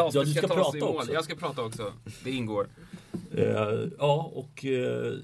[0.00, 1.12] Ja, du ska, ska prata också.
[1.12, 1.92] Jag ska prata också.
[2.24, 2.68] Det ingår.
[3.38, 5.18] Uh, ja, och uh,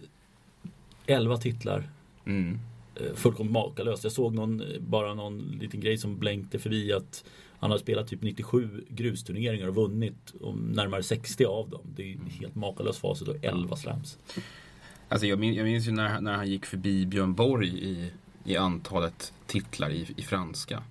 [1.07, 1.91] 11 titlar.
[2.27, 2.59] Mm.
[3.01, 4.05] Uh, fullkomligt makalöst.
[4.05, 7.25] Jag såg någon, bara någon liten grej som blänkte förbi att
[7.59, 11.81] han har spelat typ 97 grusturneringar och vunnit om närmare 60 av dem.
[11.97, 14.19] Det är helt makalöst facit och 11 slams.
[15.09, 18.11] Alltså jag, minns, jag minns ju när, när han gick förbi Björn Borg i,
[18.45, 20.83] i antalet titlar i, i franska.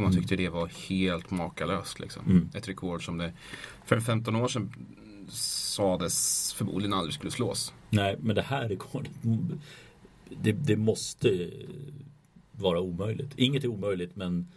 [0.00, 0.22] Och man mm.
[0.22, 2.00] tyckte det var helt makalöst.
[2.00, 2.26] Liksom.
[2.26, 2.48] Mm.
[2.54, 3.32] Ett rekord som det
[3.84, 4.72] för 15 år sedan
[5.28, 7.72] sades förmodligen aldrig skulle slås.
[7.90, 9.12] Nej, men det här rekordet
[10.30, 11.50] det, det måste
[12.52, 13.30] vara omöjligt.
[13.36, 14.48] Inget är omöjligt men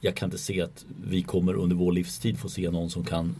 [0.00, 3.34] jag kan inte se att vi kommer under vår livstid få se någon som kan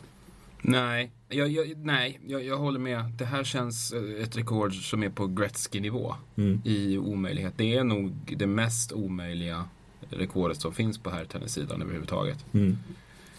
[0.62, 3.05] Nej, jag, jag nej jag, jag, håller med.
[3.19, 6.62] Det här känns eh, ett rekord som är på Gretzky-nivå mm.
[6.64, 7.55] i omöjlighet.
[7.56, 9.64] Det är nog det mest omöjliga
[10.11, 12.47] rekordet som finns på här tennissidan överhuvudtaget.
[12.53, 12.78] Mm.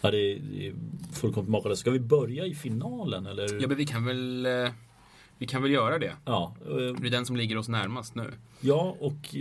[0.02, 0.74] Ja, det är, det är
[1.14, 1.82] fullkomligt makalöst.
[1.82, 3.62] Ska vi börja i finalen eller?
[3.62, 4.70] Ja, men vi kan väl eh,
[5.42, 6.16] vi kan väl göra det.
[6.26, 6.56] Ja.
[6.66, 8.32] Det är den som ligger oss närmast nu.
[8.60, 9.36] Ja, och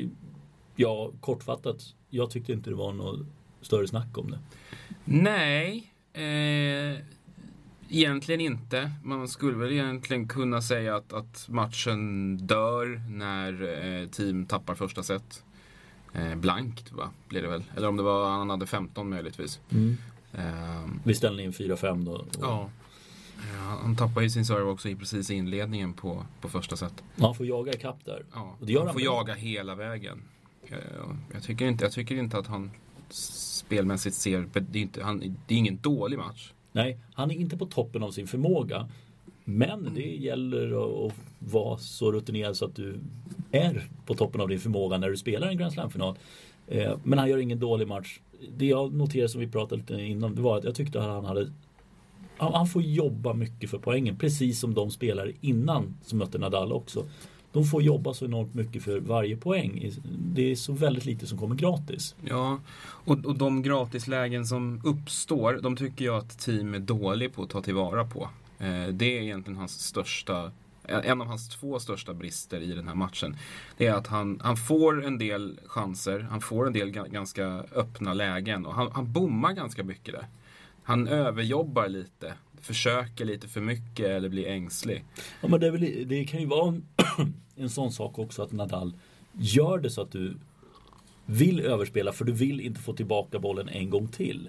[0.77, 1.95] ja, kortfattat.
[2.11, 3.27] Jag tyckte inte det var något
[3.61, 4.39] större snack om det.
[5.05, 5.93] Nej.
[6.13, 6.99] Eh,
[7.89, 8.91] egentligen inte.
[9.05, 13.63] Man skulle väl egentligen kunna säga att, att matchen dör när
[14.03, 15.45] eh, team tappar första set.
[16.13, 17.65] Eh, blankt va, blir det väl.
[17.77, 19.61] Eller om det var han hade 15 möjligtvis.
[19.71, 19.97] Mm.
[20.33, 22.13] Eh, Vi ställde in 4-5 då.
[22.13, 22.27] Och...
[22.41, 22.71] Ja.
[23.83, 27.03] Han tappar ju sin serve också i precis inledningen på, på första set.
[27.19, 28.25] Han får jaga ikapp där.
[28.35, 30.23] Ja, och det gör han, han får jaga hela vägen.
[30.69, 30.79] Jag,
[31.33, 32.71] jag, tycker inte, jag tycker inte att han
[33.11, 36.53] spelmässigt ser, det är, inte, han, det är ingen dålig match.
[36.73, 38.89] Nej, han är inte på toppen av sin förmåga.
[39.51, 43.01] Men det gäller att vara så rutinerad så att du
[43.51, 46.17] är på toppen av din förmåga när du spelar en Grand Slam-final.
[46.67, 48.21] Eh, men han gör ingen dålig match.
[48.57, 51.25] Det jag noterade som vi pratade lite innan det var att jag tyckte att han
[51.25, 51.53] hade
[52.41, 57.07] han får jobba mycket för poängen precis som de spelare innan som mötte Nadal också.
[57.53, 59.93] De får jobba så enormt mycket för varje poäng.
[60.35, 62.15] Det är så väldigt lite som kommer gratis.
[62.25, 67.43] Ja, och, och de gratislägen som uppstår, de tycker jag att team är dålig på
[67.43, 68.29] att ta tillvara på.
[68.61, 70.53] Eh, det är egentligen hans största
[70.85, 73.37] eh, en av hans två största brister i den här matchen.
[73.77, 78.15] Det är att han, han får en del chanser, han får en del ganska öppna
[78.15, 80.27] lägen och han, han bommar ganska mycket där.
[80.83, 85.05] Han överjobbar lite försöker lite för mycket eller blir ängslig.
[85.41, 86.87] Ja, men det, väl, det kan ju vara en,
[87.57, 88.93] en sån sak också att Nadal
[89.33, 90.37] gör det så att du
[91.27, 94.49] vill överspela för du vill inte få tillbaka bollen en gång till.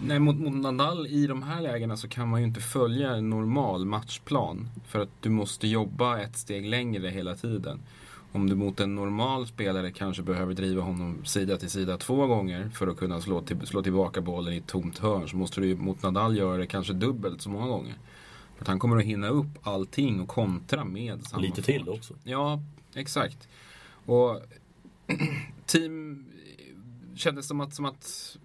[0.00, 3.30] Nej, mot, mot Nadal i de här lägena så kan man ju inte följa en
[3.30, 4.68] normal matchplan.
[4.86, 7.80] För att du måste jobba ett steg längre hela tiden.
[8.32, 12.68] Om du mot en normal spelare kanske behöver driva honom sida till sida två gånger
[12.68, 15.76] för att kunna slå, till, slå tillbaka bollen i ett tomt hörn så måste du
[15.76, 17.94] mot Nadal göra det kanske dubbelt så många gånger.
[18.56, 22.14] För att han kommer att hinna upp allting och kontra med samma Lite till också.
[22.24, 22.60] Ja,
[22.94, 23.48] exakt.
[24.06, 24.40] Och
[25.66, 26.24] team
[27.14, 28.36] kändes som att, som att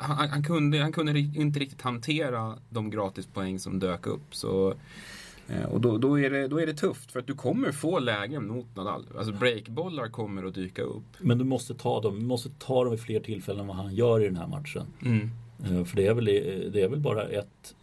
[0.00, 4.34] han, han, kunde, han kunde inte riktigt hantera de gratispoäng som dök upp.
[4.34, 4.74] Så
[5.50, 7.98] Eh, och då, då, är det, då är det tufft för att du kommer få
[7.98, 9.04] lägen mot Nadal.
[9.18, 11.04] Alltså breakbollar kommer att dyka upp.
[11.18, 13.94] Men du måste ta dem, du måste ta dem vid fler tillfällen än vad han
[13.94, 14.86] gör i den här matchen.
[15.04, 15.30] Mm.
[15.64, 16.24] Eh, för det är väl,
[16.72, 17.74] det är väl bara ett,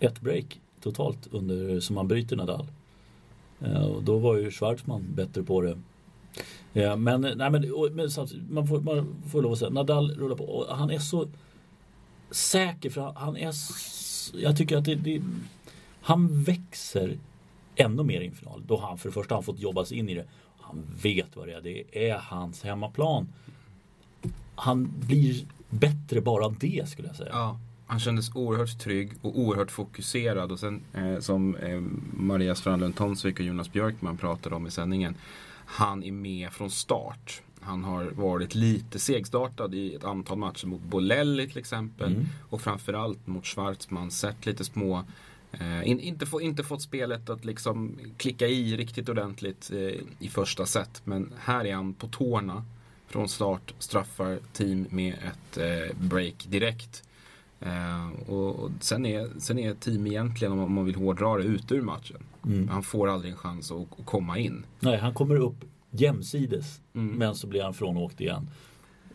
[0.00, 2.66] ett break totalt under, som han bryter Nadal.
[3.60, 5.78] Eh, och då var ju Schwarzman bättre på det.
[6.72, 7.50] Men, nej, men,
[7.92, 8.08] men
[8.48, 10.44] man, får, man får lov att säga, Nadal rullar på.
[10.44, 11.28] Och han är så
[12.30, 13.52] säker för han är
[14.34, 15.22] jag tycker att det, det
[16.02, 17.18] han växer
[17.76, 18.62] ännu mer i en final.
[18.66, 20.24] Då han för det första har fått jobba sig in i det.
[20.60, 21.60] Han vet vad det är.
[21.60, 23.28] Det är hans hemmaplan.
[24.54, 27.30] Han blir bättre bara av det skulle jag säga.
[27.32, 30.52] Ja, han kändes oerhört trygg och oerhört fokuserad.
[30.52, 31.80] Och sen eh, som eh,
[32.12, 35.14] Maria Strandlund Tomsvik och Jonas Björkman pratade om i sändningen.
[35.72, 37.42] Han är med från start.
[37.60, 42.12] Han har varit lite segstartad i ett antal matcher mot Bolelli till exempel.
[42.12, 42.26] Mm.
[42.48, 44.10] Och framförallt mot Schwarzman.
[44.10, 45.04] Sett lite små
[45.52, 50.28] Eh, in, inte, få, inte fått spelet att liksom klicka i riktigt ordentligt eh, i
[50.28, 51.02] första set.
[51.04, 52.64] Men här är han på tårna
[53.06, 57.02] från start, straffar team med ett eh, break direkt.
[57.60, 61.74] Eh, och, och sen, är, sen är team egentligen, om man vill hårdra det, ute
[61.74, 62.18] ur matchen.
[62.46, 62.68] Mm.
[62.68, 64.66] Han får aldrig en chans att, komma in.
[64.80, 66.80] Nej, han kommer upp jämsides.
[66.94, 67.16] Mm.
[67.16, 68.48] Men så blir han frånåkt igen.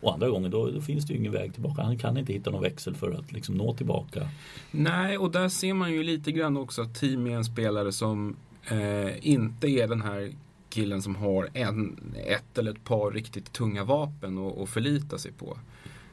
[0.00, 1.82] Och andra gången då, då, finns det ju ingen väg tillbaka.
[1.82, 4.28] Han kan inte hitta någon växel för att liksom nå tillbaka.
[4.70, 8.36] Nej, och där ser man ju lite grann också att team är en spelare som
[8.70, 10.32] eh, inte är den här
[10.68, 15.58] killen som har en, ett eller ett par riktigt tunga vapen att förlita sig på.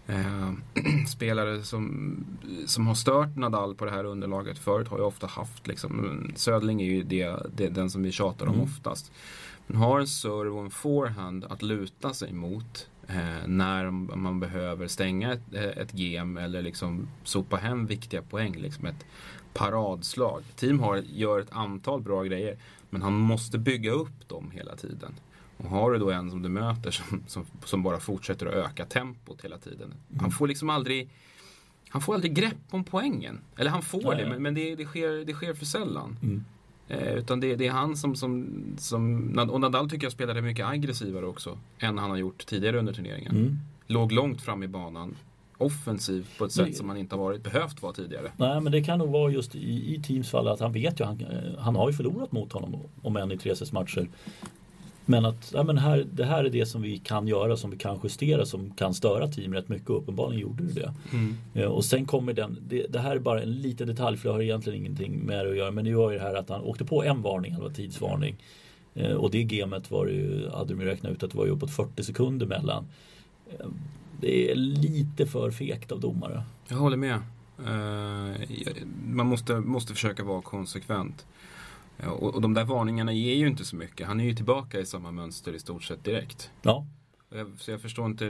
[0.07, 0.51] Eh,
[1.07, 2.17] spelare som,
[2.65, 6.81] som har stört Nadal på det här underlaget förut har ju ofta haft liksom, Södling
[6.81, 8.65] är ju det, det, den som vi tjatar om mm.
[8.65, 9.11] oftast.
[9.67, 14.87] Men har en serve och en forehand att luta sig mot eh, när man behöver
[14.87, 18.55] stänga ett, ett game eller liksom sopa hem viktiga poäng.
[18.55, 19.05] Liksom ett
[19.53, 20.43] paradslag.
[20.55, 22.57] Team har, gör ett antal bra grejer
[22.89, 25.13] men han måste bygga upp dem hela tiden.
[25.57, 28.85] Och har du då en som du möter som, som, som bara fortsätter att öka
[28.85, 29.93] tempot hela tiden.
[30.09, 30.19] Mm.
[30.19, 31.09] Han får liksom aldrig
[31.89, 33.39] han får aldrig grepp om poängen.
[33.57, 36.17] Eller han får ja, det, men, men det, det, sker, det sker för sällan.
[36.23, 36.43] Mm.
[36.87, 38.47] Eh, utan det, det, är han som, som,
[38.77, 39.49] som...
[39.51, 41.57] Och Nadal tycker jag spelade mycket aggressivare också.
[41.79, 43.31] Än han har gjort tidigare under turneringen.
[43.31, 43.59] Mm.
[43.87, 45.15] Låg långt fram i banan.
[45.57, 48.31] Offensiv på ett sätt men, som han inte har varit behövt vara tidigare.
[48.37, 51.03] Nej men det kan nog vara just i, i Teams fall att han vet ju,
[51.03, 51.25] han,
[51.59, 54.09] han har ju förlorat mot honom om än i tre matcher.
[55.05, 57.77] Men att ja, men här, det här är det som vi kan göra, som vi
[57.77, 59.89] kan justera, som kan störa team rätt mycket.
[59.89, 60.93] Uppenbarligen gjorde det det.
[61.13, 61.37] Mm.
[61.53, 64.35] Eh, och sen kommer den, det, det, här är bara en liten detalj för det
[64.35, 65.71] har egentligen ingenting med det att göra.
[65.71, 68.35] Men det var ju det här att han åkte på en varning, det var tidsvarning.
[68.95, 71.51] Eh, och det gamet var det ju, hade de räknat ut att det var ju
[71.51, 72.85] uppåt 40 sekunder mellan.
[73.49, 73.65] Eh,
[74.21, 76.43] det är lite för fegt av domare.
[76.67, 77.19] Jag håller med.
[79.05, 81.25] man måste, måste försöka vara konsekvent.
[82.03, 84.07] Och, och de där varningarna ger ju inte så mycket.
[84.07, 86.51] Han är ju tillbaka i samma mönster i stort sett direkt.
[86.61, 86.85] Ja.
[87.57, 88.25] Så jag förstår inte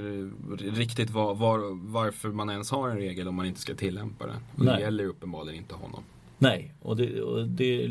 [0.59, 1.59] riktigt var, var,
[1.91, 4.37] varför man ens har en regel om man inte ska tillämpa den.
[4.57, 6.03] Och det gäller uppenbarligen inte honom.
[6.37, 7.87] Nej, och det, och det,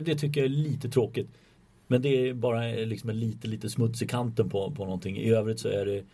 [0.00, 1.28] det tycker jag är lite tråkigt.
[1.86, 5.16] Men det är bara liksom en lite, lite smuts i kanten på, på någonting.
[5.16, 6.04] I övrigt så är det,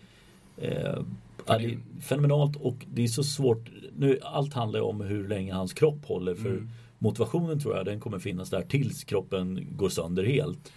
[0.57, 1.03] eh,
[1.47, 3.71] är det fenomenalt och det är så svårt.
[3.97, 6.35] Nu, allt handlar ju om hur länge hans kropp håller.
[6.35, 6.69] För mm
[7.01, 10.73] motivationen tror jag den kommer finnas där tills kroppen går sönder helt.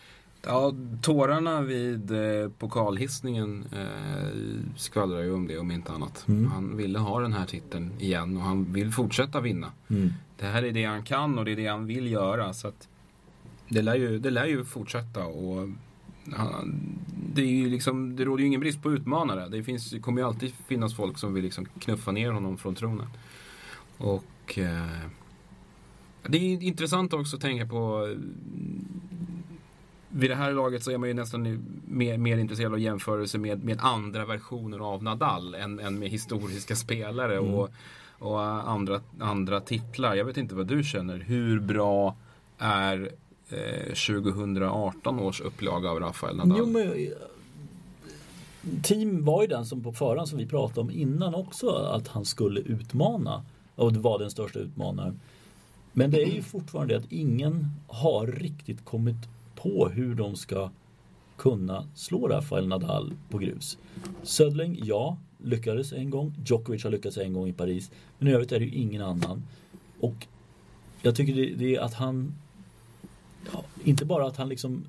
[0.46, 6.26] Ja, tårarna vid eh, pokalhissningen eh, skvallrar ju om det om inte annat.
[6.28, 6.52] Mm.
[6.52, 9.72] Han ville ha den här titeln igen och han vill fortsätta vinna.
[9.90, 10.14] Mm.
[10.38, 12.54] Det här är det han kan och det är det han vill göra.
[12.54, 12.88] Så att
[13.70, 15.26] det, lär ju, det lär ju fortsätta.
[15.26, 15.70] Och,
[16.36, 16.80] han,
[17.34, 19.50] det, är ju liksom, det råder ju ingen brist på utmanare.
[19.50, 23.08] Det finns, kommer ju alltid finnas folk som vill liksom knuffa ner honom från tronen.
[23.98, 25.10] Och eh,
[26.28, 28.08] det är intressant också att tänka på
[30.16, 33.64] vid det här laget så är man ju nästan mer, mer intresserad av jämförelse med,
[33.64, 37.54] med andra versioner av Nadal än, än med historiska spelare mm.
[37.54, 37.70] och,
[38.20, 40.16] och andra, andra titlar.
[40.16, 41.20] Jag vet inte vad du känner.
[41.20, 42.16] Hur bra
[42.58, 43.12] är
[43.50, 46.58] eh, 2018 års upplaga av Rafael Nadal?
[46.58, 47.14] Jo, men,
[48.84, 52.26] team var ju den som på förhand som vi pratade om innan också att han
[52.26, 53.44] skulle utmana
[53.76, 55.20] och det var den största utmanaren.
[55.94, 60.70] Men det är ju fortfarande att ingen har riktigt kommit på hur de ska
[61.38, 63.78] kunna slå Rafael Nadal på grus.
[64.24, 66.34] Södling, ja, lyckades en gång.
[66.46, 67.92] Djokovic har lyckats en gång i Paris.
[68.20, 69.44] Men i övrigt är det ju ingen annan.
[70.00, 70.28] Och
[71.02, 72.34] jag tycker det, det är att han
[73.54, 74.86] ja, inte bara att han liksom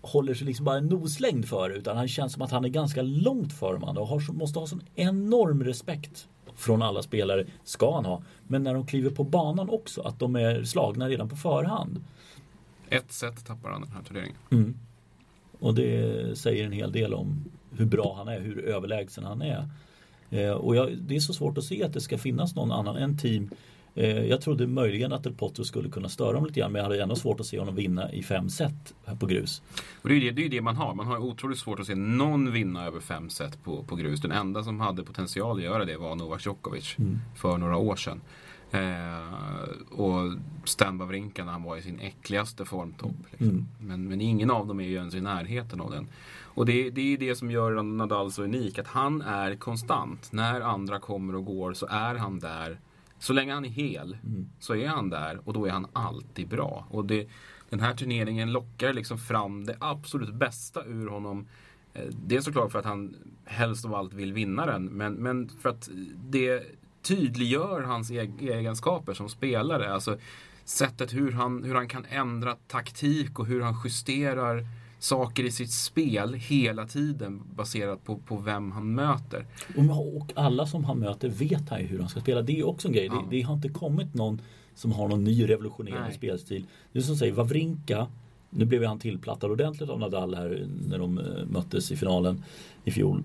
[0.00, 3.02] håller sig liksom bara en noslängd före utan han känns som att han är ganska
[3.02, 6.28] långt före de andra och har, måste ha sån enorm respekt
[6.60, 8.22] från alla spelare, ska han ha.
[8.46, 12.04] Men när de kliver på banan också, att de är slagna redan på förhand.
[12.88, 14.36] Ett set tappar han den här turneringen.
[14.50, 14.78] Mm.
[15.58, 17.44] Och det säger en hel del om
[17.76, 19.68] hur bra han är, hur överlägsen han är.
[20.30, 22.96] Eh, och jag, det är så svårt att se att det ska finnas någon annan
[22.96, 23.50] än team
[24.06, 27.02] jag trodde möjligen att Del Potro skulle kunna störa honom lite grann men jag hade
[27.02, 29.62] ändå svårt att se honom vinna i fem set på grus.
[30.02, 30.94] Och det är ju det, det, är det man har.
[30.94, 34.20] Man har otroligt svårt att se någon vinna över fem set på, på grus.
[34.20, 37.18] Den enda som hade potential att göra det var Novak Djokovic mm.
[37.36, 38.20] för några år sedan.
[38.70, 40.32] Eh, och
[40.64, 43.16] Stan Wawrinka när han var i sin äckligaste formtopp.
[43.30, 43.48] Liksom.
[43.48, 43.66] Mm.
[43.78, 46.08] Men, men ingen av dem är ju ens i närheten av den.
[46.54, 48.78] Och det, det är det som gör Nadal så unik.
[48.78, 50.32] Att han är konstant.
[50.32, 52.78] När andra kommer och går så är han där
[53.20, 54.50] så länge han är hel mm.
[54.58, 56.86] så är han där och då är han alltid bra.
[56.90, 57.28] Och det,
[57.68, 61.48] den här turneringen lockar liksom fram det absolut bästa ur honom.
[61.94, 65.48] Eh, det är såklart för att han helst av allt vill vinna den men, men
[65.48, 66.62] för att det
[67.02, 69.92] tydliggör hans egenskaper som spelare.
[69.92, 70.18] Alltså
[70.64, 74.66] sättet hur han, hur han kan ändra taktik och hur han justerar
[75.00, 79.46] saker i sitt spel hela tiden baserat på, på vem han möter.
[79.76, 82.42] Och alla som han möter vet han ju hur han ska spela.
[82.42, 83.06] Det är också en grej.
[83.06, 83.12] Ja.
[83.30, 84.40] Det, det, har inte kommit någon
[84.74, 86.16] som har någon ny revolutionerande Nej.
[86.16, 86.66] spelstil.
[86.92, 88.06] Är som säger Wawrinka
[88.50, 92.44] nu blev han tillplattad ordentligt av Nadal här när de eh, möttes i finalen
[92.84, 93.22] i fjol.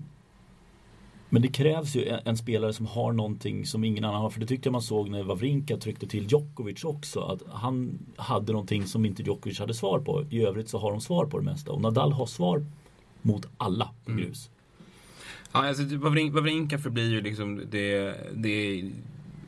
[1.28, 4.30] Men det krävs ju en, spelare som har någonting som ingen annan har.
[4.30, 7.20] För det tyckte jag man såg när Wawrinka tryckte till Djokovic också.
[7.20, 10.24] Att han hade någonting som inte Djokovic hade svar på.
[10.30, 11.72] I övrigt så har de svar på det mesta.
[11.72, 12.64] Och Nadal har svar
[13.22, 14.24] mot alla på mm.
[14.24, 14.50] grus.
[15.52, 18.84] Ja, alltså, Wawrinka förblir ju liksom det, det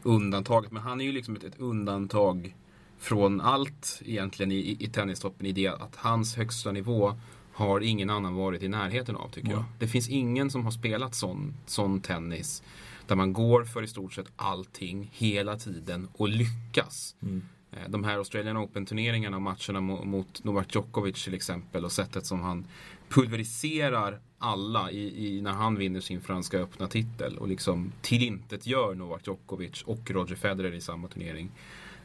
[0.02, 0.72] undantaget.
[0.72, 2.54] Men han är ju liksom ett, ett undantag
[2.98, 7.14] från allt egentligen i, i tennistoppen i det att hans högsta nivå
[7.58, 9.58] har ingen annan varit i närheten av tycker mm.
[9.58, 9.64] jag.
[9.78, 12.62] Det finns ingen som har spelat sån, sån tennis
[13.06, 17.16] där man går för i stort sett allting hela tiden och lyckas.
[17.22, 17.42] Mm.
[17.72, 22.40] Eh, de här Australian Open-turneringarna och matcherna mot Novak Djokovic till exempel och sättet som
[22.40, 22.66] han
[23.08, 29.26] pulveriserar alla i, i, när han vinner sin franska öppna titel och liksom tillintetgör Novak
[29.26, 31.50] Djokovic och Roger Federer i samma turnering.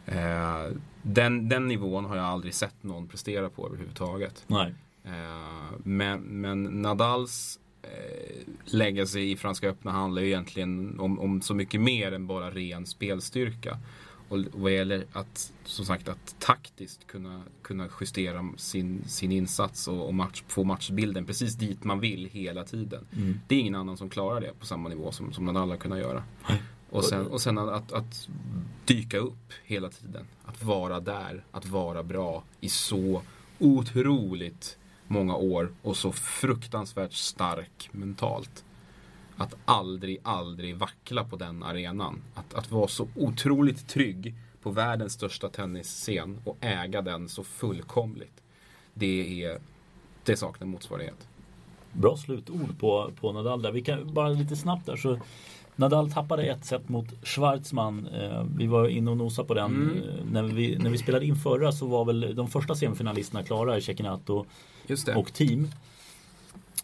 [0.06, 0.68] Eh,
[1.02, 4.44] den, den nivån har jag aldrig sett någon prestera på överhuvudtaget.
[4.48, 4.74] Nej.
[5.06, 11.54] Eh, men, men Nadals eh, legacy i Franska öppna handlar ju egentligen om, om så
[11.54, 13.78] mycket mer än bara ren spelstyrka.
[14.30, 20.08] Och vad gäller att, som sagt, att taktiskt kunna, kunna justera sin, sin insats och,
[20.08, 23.06] och match, få matchbilden precis dit man vill hela tiden.
[23.16, 23.40] Mm.
[23.48, 26.00] Det är ingen annan som klarar det på samma nivå som, som Nadal har kunnat
[26.00, 26.24] göra.
[26.90, 28.28] Och sen, och sen att, att,
[28.86, 30.26] dyka upp hela tiden.
[30.46, 33.22] Att vara där, att vara bra i så
[33.60, 34.78] otroligt
[35.14, 38.66] många år och så fruktansvärt stark mentalt.
[39.38, 42.22] Att aldrig, aldrig vackla på den arenan.
[42.34, 48.44] Att, att vara så otroligt trygg på världens största tennisscen och äga den så fullkomligt.
[48.94, 49.60] Det är,
[50.24, 51.28] det saknar motsvarighet.
[51.92, 53.72] Bra slutord på, på Nadal där.
[53.72, 55.20] Vi kan bara lite snabbt där så
[55.76, 58.08] Nadal tappade ett set mot Schwarzman.
[58.08, 59.76] Eh, vi var inne och nosade på den.
[59.76, 59.98] Mm.
[59.98, 63.82] Eh, när, vi, när vi spelade in förra så var väl de första semifinalisterna klara,
[63.82, 64.46] Cecchinato
[65.16, 65.68] och team.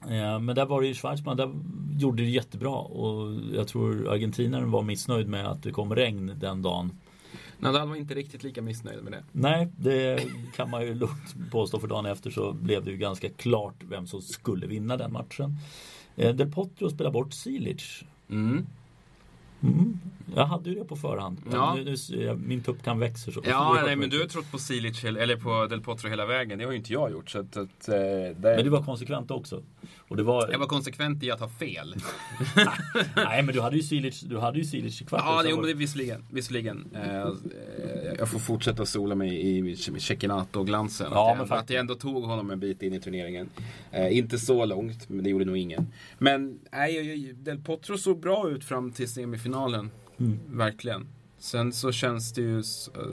[0.01, 1.53] Eh, men där var det ju Schwarzman, där
[1.97, 6.61] gjorde det jättebra och jag tror argentinaren var missnöjd med att det kom regn den
[6.61, 6.91] dagen.
[7.59, 9.23] Nadal var inte riktigt lika missnöjd med det.
[9.31, 10.23] Nej, det
[10.55, 14.07] kan man ju lugnt påstå för dagen efter så blev det ju ganska klart vem
[14.07, 15.57] som skulle vinna den matchen.
[16.15, 18.03] Del Potro spelar bort Silic.
[18.29, 18.65] Mm.
[19.63, 19.95] Mm.
[20.35, 21.41] Jag hade ju det på förhand.
[21.51, 21.77] Ja.
[21.85, 23.41] Nu, nu, min tuppkam växer så.
[23.43, 26.59] Ja, nej, men du har trott på Silic eller på Del Potro hela vägen.
[26.59, 27.29] Det har ju inte jag gjort.
[27.29, 28.35] Så att, att, eh, det...
[28.41, 29.63] Men du var konsekvent också.
[30.07, 30.49] Och det var...
[30.51, 31.95] Jag var konsekvent i att ha fel.
[33.15, 35.21] nej, men du hade ju Silic, du hade ju Silic i kvart.
[35.25, 36.25] Ja, det, jo, men det, visserligen.
[36.31, 36.87] visserligen.
[36.93, 37.27] Eh,
[38.17, 41.07] jag får fortsätta sola mig i Cecchinato-glansen.
[41.11, 43.49] Ja, att, jag, att jag ändå tog honom en bit in i turneringen.
[43.91, 45.87] Eh, inte så långt, men det gjorde nog ingen.
[46.17, 49.91] Men nej, Del Potro såg bra ut fram till semifinalen.
[50.19, 50.39] Mm.
[50.47, 51.07] Verkligen.
[51.37, 52.63] Sen så känns det ju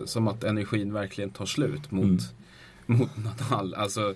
[0.04, 2.20] som att energin verkligen tar slut mot, mm.
[2.86, 3.74] mot Nadal.
[3.74, 4.14] Alltså,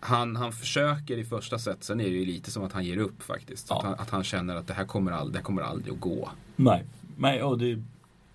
[0.00, 2.96] han, han försöker i första set, sen är det ju lite som att han ger
[2.96, 3.66] upp faktiskt.
[3.70, 3.76] Ja.
[3.76, 6.00] Att, han, att, han, känner att det här kommer, all, det här kommer aldrig att
[6.00, 6.30] gå.
[6.56, 6.84] Nej,
[7.16, 7.82] nej, och det,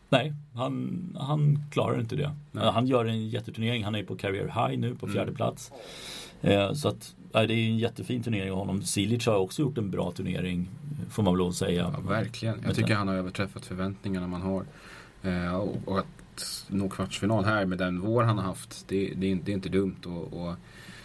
[0.10, 2.36] nej han, han klarar inte det.
[2.52, 2.72] Nej.
[2.72, 5.36] Han gör en jätteturnering, han är på career high nu på fjärde mm.
[5.36, 5.72] plats.
[6.42, 8.82] Eh, så att det är en jättefin turnering av honom.
[8.82, 10.70] Silic har också gjort en bra turnering
[11.10, 11.94] får man väl lov säga.
[11.94, 12.62] Ja, verkligen.
[12.66, 14.66] Jag tycker han har överträffat förväntningarna man har.
[15.24, 19.36] Eh, och, att nå kvartsfinal här med den vår han har haft, det, det, är,
[19.36, 19.98] det är inte dumt.
[20.06, 20.56] Och, och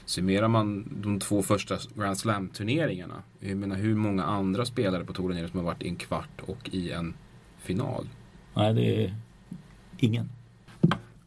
[0.06, 5.38] Summerar man de två första Grand Slam-turneringarna, jag menar hur många andra spelare på touren
[5.38, 7.14] är det som har varit i en kvart och i en
[7.58, 8.08] final?
[8.54, 9.16] Nej, det är
[9.98, 10.30] ingen.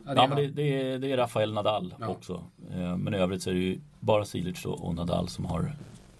[0.07, 2.07] Ja, det är, men det, det, är, det är Rafael Nadal ja.
[2.07, 2.43] också.
[2.71, 5.75] Eh, men i övrigt så är det ju bara Silic och Nadal som har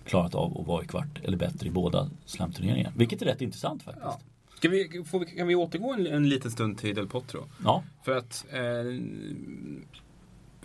[0.05, 2.93] klarat av att vara i kvart eller bättre i båda slamturneringarna.
[2.97, 4.05] Vilket är rätt intressant faktiskt.
[4.05, 4.19] Ja.
[4.59, 7.47] Kan vi, vi, kan vi återgå en, en liten stund till Del Potro?
[7.63, 7.83] Ja.
[8.03, 9.01] För att eh,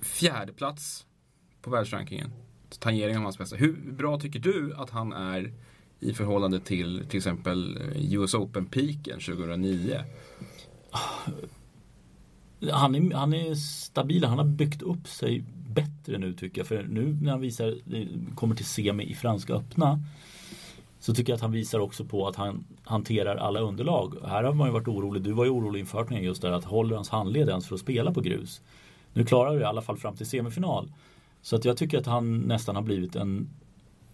[0.03, 1.07] fjärde plats
[1.63, 2.33] på världsrankingen.
[2.79, 3.57] Tangering av hans bästa.
[3.57, 5.53] Hur bra tycker du att han är
[6.01, 10.01] i förhållande till till exempel eh, US Open-piken 2009?
[12.71, 14.25] Han är, han är stabil.
[14.25, 16.67] Han har byggt upp sig bättre nu tycker jag.
[16.67, 17.75] För nu när han visar,
[18.35, 20.01] kommer till semi i Franska öppna
[21.03, 24.15] så tycker jag att han visar också på att han hanterar alla underlag.
[24.25, 26.95] Här har man ju varit orolig, du var ju orolig inför just där att håller
[26.95, 28.61] hans handled ens för att spela på grus.
[29.13, 30.93] Nu klarar du i alla fall fram till semifinal.
[31.43, 33.49] Så att jag tycker att han nästan har blivit en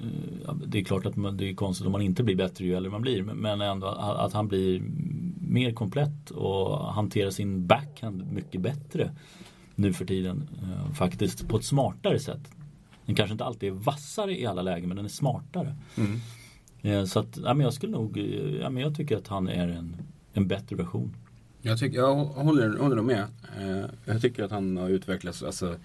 [0.01, 2.75] eh, det är klart att man, det är konstigt om man inte blir bättre ju
[2.75, 3.23] äldre man blir.
[3.23, 4.83] Men ändå att han blir
[5.49, 9.11] mer komplett och hanterar sin backhand mycket bättre
[9.75, 10.49] nu för tiden.
[10.63, 12.51] Eh, faktiskt på ett smartare sätt.
[13.07, 15.77] Den kanske inte alltid är vassare i alla lägen men den är smartare.
[15.97, 16.21] Mm.
[16.83, 18.19] Eh, så att, ja, men jag skulle nog,
[18.63, 19.97] ja, men jag tycker att han är en,
[20.33, 21.17] en bättre version.
[21.63, 23.25] Jag, tycker, jag håller, håller med.
[24.05, 25.77] Jag tycker att han har utvecklats, alltså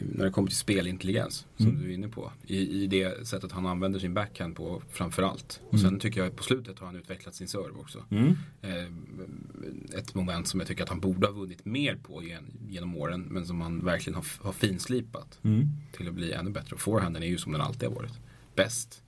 [0.00, 1.82] när det kommer till spelintelligens som mm.
[1.82, 2.32] du är inne på.
[2.46, 5.60] I, I det sättet han använder sin backhand på framförallt.
[5.68, 5.84] Och mm.
[5.84, 8.04] sen tycker jag på slutet har han utvecklat sin serve också.
[8.10, 8.36] Mm.
[8.62, 12.96] Eh, ett moment som jag tycker att han borde ha vunnit mer på gen, genom
[12.96, 15.68] åren men som han verkligen har, har finslipat mm.
[15.96, 16.74] till att bli ännu bättre.
[16.74, 18.20] Och forehanden är ju som den alltid har varit.
[18.54, 19.02] Bäst.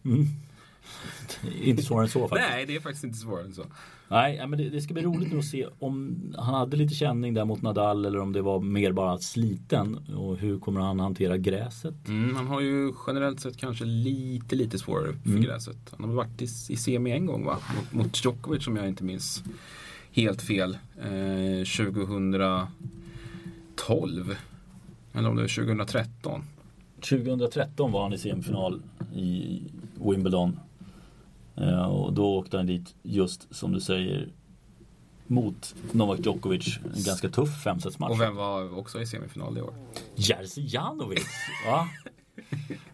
[1.62, 2.50] Inte svårare än så faktiskt.
[2.50, 3.64] Nej, det är faktiskt inte svårare än så.
[4.08, 7.34] Nej, men det, det, ska bli roligt nu att se om han hade lite känning
[7.34, 9.96] där mot Nadal eller om det var mer bara sliten.
[10.16, 12.08] Och hur kommer han hantera gräset?
[12.08, 15.42] Mm, han har ju generellt sett kanske lite, lite svårare för mm.
[15.42, 15.94] gräset.
[15.98, 17.58] Han har varit i, i semi en gång va?
[17.76, 19.44] Mot, mot Djokovic som jag inte minns
[20.12, 20.78] helt fel.
[21.02, 24.36] Eh, 2012.
[25.12, 26.42] Eller om det var 2013.
[27.00, 28.82] 2013 var han i semifinal
[29.14, 29.62] i
[29.94, 30.60] Wimbledon.
[31.56, 34.28] Eh, och då åkte han dit just som du säger
[35.26, 36.78] mot Novak Djokovic.
[36.84, 38.10] En ganska tuff femsetsmatch.
[38.10, 39.74] Och vem var också i semifinal i år?
[40.14, 41.26] Jerzy Janovic.
[41.66, 41.88] Ja.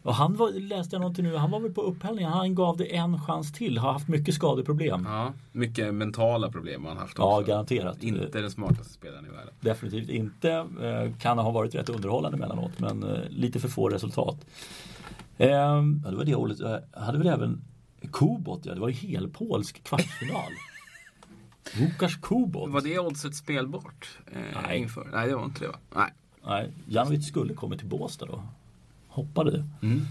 [0.03, 2.33] Och han var, läste jag någonting nu, han var väl på upphällningen.
[2.33, 3.79] Han gav det en chans till.
[3.79, 5.05] Har haft mycket skadeproblem.
[5.05, 7.23] Ja, mycket mentala problem har han haft också.
[7.23, 8.03] Ja, garanterat.
[8.03, 9.55] Inte den smartaste spelaren i världen.
[9.61, 10.51] Definitivt inte.
[10.53, 14.47] Eh, kan ha varit rätt underhållande emellanåt men eh, lite för få resultat.
[15.39, 16.85] Ehm, ja, det var det året.
[16.93, 17.61] hade väl även
[18.09, 20.53] Kubot, ja det var ju helpolsk kvartsfinal.
[21.81, 22.71] Łukasz Kubot.
[22.71, 24.09] Var det oddset spelbart?
[24.33, 24.79] Eh, Nej.
[24.79, 25.09] Inför?
[25.13, 25.79] Nej, det var inte det va?
[25.95, 26.13] Nej.
[26.45, 28.43] Nej, Janovic skulle kommit till Båstad då.
[29.09, 29.65] Hoppade det.
[29.83, 30.07] Mm.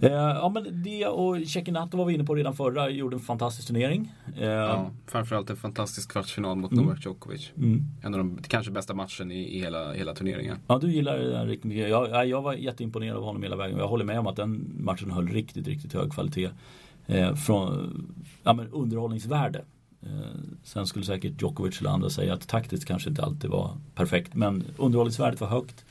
[0.00, 3.66] Eh, ja men det och Cecchinato var vi inne på redan förra, gjorde en fantastisk
[3.66, 4.12] turnering.
[4.36, 6.84] Eh, ja, framförallt en fantastisk kvartsfinal mot mm.
[6.84, 7.52] Novak Djokovic.
[7.56, 7.84] Mm.
[8.02, 10.56] En av de kanske bästa matchen i, i hela, hela turneringen.
[10.66, 11.88] Ja du gillar den riktigt mycket.
[11.88, 13.78] Jag, jag var jätteimponerad av honom hela vägen.
[13.78, 16.50] Jag håller med om att den matchen höll riktigt, riktigt hög kvalitet.
[17.06, 19.64] Eh, från ja, men underhållningsvärde.
[20.02, 20.08] Eh,
[20.62, 24.34] sen skulle säkert Djokovic eller andra säga att taktiskt kanske inte alltid var perfekt.
[24.34, 25.84] Men underhållningsvärdet var högt.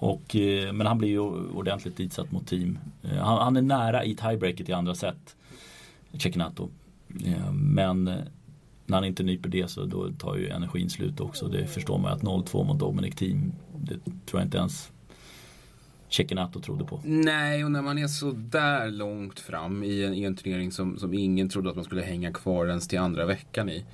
[0.00, 2.78] Och, eh, men han blir ju ordentligt ditsatt mot team.
[3.02, 5.36] Eh, han, han är nära i tiebreaket i andra set.
[6.12, 6.68] Cecchinato.
[7.24, 8.04] Eh, men
[8.86, 11.48] när han inte nyper det så då tar ju energin slut också.
[11.48, 13.52] Det förstår man att 0-2 mot Dominic Team.
[13.76, 13.94] Det
[14.26, 14.92] tror jag inte ens
[16.08, 17.00] Cecchinato trodde på.
[17.04, 20.98] Nej, och när man är så där långt fram i en, i en turnering som,
[20.98, 23.84] som ingen trodde att man skulle hänga kvar ens till andra veckan i.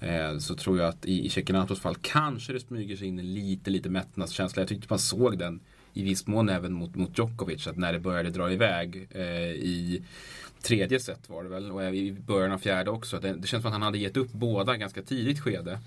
[0.00, 3.34] Eh, så tror jag att i, i Cecchinatos fall kanske det smyger sig in en
[3.34, 4.60] lite, lite mättnadskänsla.
[4.60, 5.60] Jag tyckte man såg den
[5.92, 7.66] i viss mån även mot, mot Djokovic.
[7.66, 10.02] Att när det började dra iväg eh, i
[10.62, 13.20] tredje set var det väl och i början av fjärde också.
[13.20, 15.78] Det, det känns som att han hade gett upp båda ganska tidigt skede.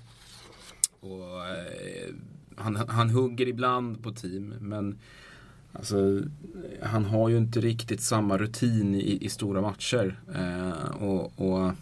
[1.00, 2.13] Och, eh,
[2.56, 5.00] han, han hugger ibland på team men
[5.74, 6.21] Alltså,
[6.82, 10.19] han har ju inte riktigt samma rutin i, i stora matcher.
[10.36, 11.74] Eh, och, och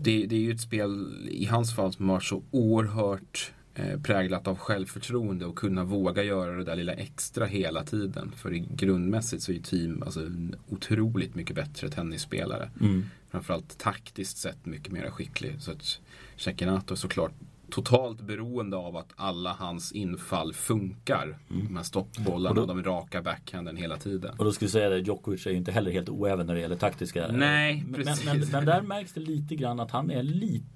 [0.00, 4.46] det, det, är ju ett spel i hans fall som har så oerhört eh, präglat
[4.46, 8.32] av självförtroende och kunna våga göra det där lilla extra hela tiden.
[8.36, 10.30] För grundmässigt så är ju team alltså,
[10.68, 12.70] otroligt mycket bättre tennisspelare.
[12.80, 13.04] Mm.
[13.30, 15.56] Framförallt taktiskt sett mycket mer skicklig.
[15.58, 16.00] Så att
[16.36, 17.32] Cecchinato såklart
[17.70, 21.38] totalt beroende av att alla hans infall funkar.
[21.50, 21.66] Mm.
[21.66, 24.34] De här stoppbollarna och de raka backhanden hela tiden.
[24.38, 26.60] Och då skulle jag säga att Djokovic är ju inte heller helt oäven när det
[26.60, 27.28] gäller taktiska.
[27.32, 28.24] Nej, precis.
[28.24, 30.66] Men, men, men, där märks det lite grann att han är lite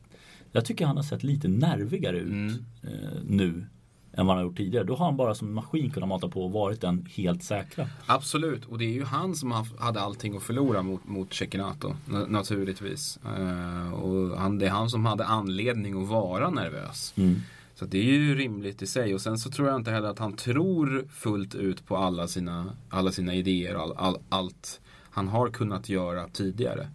[0.52, 2.64] Jag tycker han har sett lite nervigare ut mm.
[2.83, 3.66] eh, nu
[4.12, 4.85] än vad han har gjort tidigare.
[4.85, 7.88] Då har han bara som maskin kunnat mata på och varit den helt säkra.
[8.07, 11.94] Absolut, och det är ju han som hade allting att förlora mot, mot Cecchinato.
[12.29, 13.18] Naturligtvis.
[13.38, 17.14] Uh, och han, det är han som hade anledning att vara nervös.
[17.16, 17.40] Mm.
[17.75, 19.14] Så det är ju rimligt i sig.
[19.14, 22.77] Och sen så tror jag inte heller att han tror fullt ut på alla sina,
[22.88, 26.88] alla sina idéer och all, all, allt han har kunnat göra tidigare.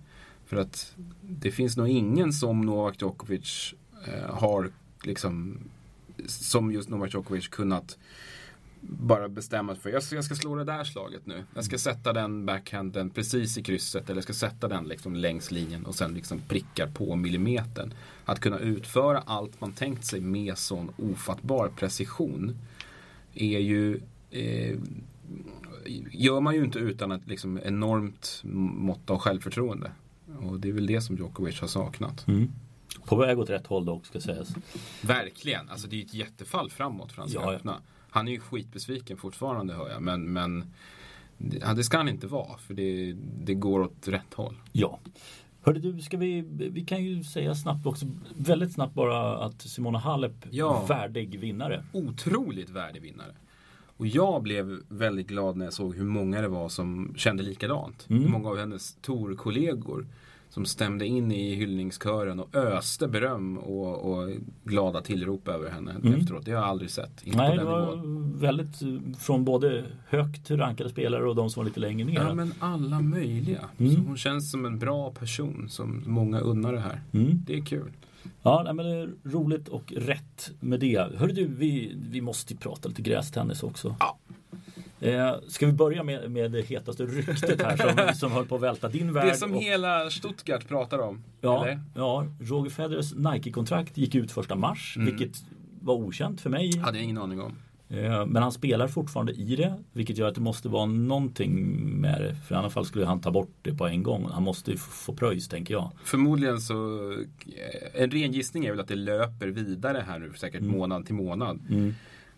[0.45, 3.73] För att det finns nog ingen som Novak Djokovic
[4.06, 4.71] eh, har
[5.03, 5.60] liksom
[6.25, 7.97] som just Novak Djokovic kunnat
[8.82, 11.43] bara bestämma sig för jag ska, jag ska slå det där slaget nu.
[11.53, 15.51] Jag ska sätta den backhanden precis i krysset eller jag ska sätta den liksom längs
[15.51, 17.93] linjen och sen liksom prickar på millimetern.
[18.25, 22.58] Att kunna utföra allt man tänkt sig med sån ofattbar precision
[23.34, 23.99] är ju
[24.32, 24.77] eh,
[26.12, 29.91] gör man ju inte utan ett liksom enormt mått av självförtroende.
[30.39, 32.27] Och det är väl det som Djokovic har saknat.
[32.27, 32.51] Mm.
[33.08, 34.56] På väg åt rätt håll dock ska sägas.
[35.02, 37.82] Verkligen, alltså det är ett jättefall framåt för hans ja, öppna.
[38.10, 40.65] Han är ju skitbesviken fortfarande hör jag men, men
[41.76, 44.56] det ska han inte vara för det, det går åt rätt håll.
[44.72, 45.00] Ja.
[45.62, 48.06] Hörde du, ska vi, vi kan ju säga snabbt också,
[48.38, 50.86] väldigt snabbt bara att Simona Halep, ja.
[50.89, 51.84] värdig vinnare.
[51.91, 53.36] Otroligt värdig vinnare.
[53.98, 58.06] Och jag blev väldigt glad när jag såg hur många det var som kände likadant.
[58.10, 58.32] Mm.
[58.32, 60.08] Många av hennes torkollegor
[60.49, 64.29] som stämde in i hyllningskören och öste beröm och, och
[64.63, 66.13] glada tillrop över henne mm.
[66.13, 66.45] efteråt.
[66.45, 67.23] Det har jag aldrig sett.
[67.23, 68.39] Inte Nej, det var nivån.
[68.39, 68.75] väldigt
[69.19, 72.15] från både högt rankade spelare och de som var lite längre ner.
[72.15, 73.69] Ja, men alla möjliga.
[73.77, 74.05] Mm.
[74.05, 77.01] hon känns som en bra person som många unnar det här.
[77.13, 77.43] Mm.
[77.45, 77.91] Det är kul.
[78.41, 81.17] Ja, nej, men det är roligt och rätt med det.
[81.17, 83.95] Hörru du, vi, vi måste prata lite grästennis också.
[83.99, 84.17] Ja.
[84.99, 88.62] Eh, ska vi börja med, med det hetaste ryktet här som, som höll på att
[88.62, 89.27] välta din värld?
[89.27, 91.23] Det som och, hela Stuttgart pratar om.
[91.41, 91.81] Ja, eller?
[91.95, 95.05] ja Roger Federers Nike-kontrakt gick ut första mars, mm.
[95.05, 95.43] vilket
[95.81, 96.77] var okänt för mig.
[96.77, 97.55] Hade jag ingen aning om.
[97.89, 102.21] Eh, men han spelar fortfarande i det, vilket gör att det måste vara någonting med
[102.21, 102.36] det.
[102.36, 104.29] För i alla fall skulle han ta bort det på en gång.
[104.31, 105.91] Han måste ju få pröjs, tänker jag.
[106.03, 110.62] Förmodligen så, eh, en ren gissning är väl att det löper vidare här nu, säkert
[110.62, 110.77] mm.
[110.77, 111.60] månad till månad.
[111.69, 111.95] Mm.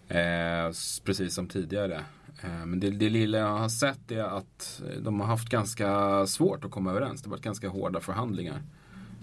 [0.08, 0.72] Eh,
[1.04, 2.02] precis som tidigare.
[2.42, 6.66] Eh, men det, det lilla jag har sett är att de har haft ganska svårt
[6.66, 7.22] att komma överens.
[7.22, 8.62] Det har varit ganska hårda förhandlingar.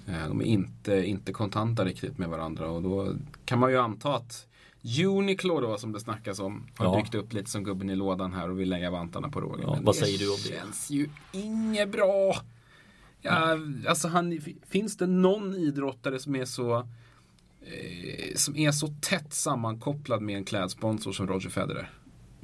[0.06, 4.14] Eh, de är inte, inte kontanta riktigt med varandra och då kan man ju anta
[4.14, 4.46] att
[5.06, 6.96] Uniqlo då som det snackas om har ja.
[6.96, 9.64] dykt upp lite som gubben i lådan här och vill lägga vantarna på Roger.
[9.64, 10.50] Ja, vad säger du om det?
[10.50, 12.36] Det känns ju inget bra.
[13.20, 16.76] Ja, alltså han, finns det någon idrottare som är så
[17.60, 21.90] eh, som är så tätt sammankopplad med en klädsponsor som Roger Federer?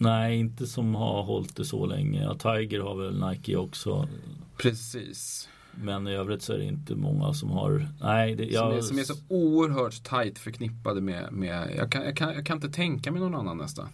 [0.02, 2.22] Nej, inte som har hållit det så länge.
[2.22, 4.08] Ja, Tiger har väl Nike också.
[4.56, 5.48] Precis.
[5.74, 8.34] Men i övrigt så är det inte många som har, nej.
[8.34, 8.68] Det, jag...
[8.68, 12.46] som, är, som är så oerhört tajt förknippade med, med jag, kan, jag, kan, jag
[12.46, 13.88] kan inte tänka mig någon annan nästan.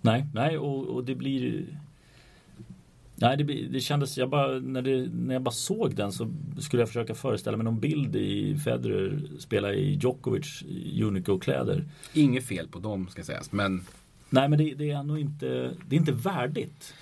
[0.00, 1.66] Nej, nej och, och det blir
[3.20, 6.82] Nej, det, det kändes, jag bara, när, det, när jag bara såg den så skulle
[6.82, 10.62] jag försöka föreställa mig någon bild i Federer spela i Djokovic
[11.02, 11.84] Unico-kläder.
[12.12, 13.84] Inget fel på dem ska sägas, men
[14.30, 16.94] Nej, men det, det är ändå inte, det är inte värdigt.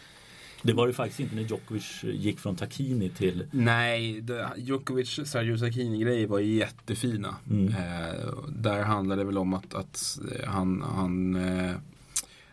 [0.62, 3.46] Det var det faktiskt inte när Djokovic gick från Takini till...
[3.50, 7.36] Nej, det, Djokovic Sergio Takini-grejer var jättefina.
[7.50, 7.68] Mm.
[7.68, 11.76] Eh, där handlade det väl om att, att han, han eh,